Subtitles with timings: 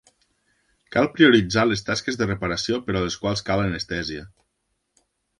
[0.93, 4.23] Cal prioritzar les tasques de reparació per a les quals cal anestèsia.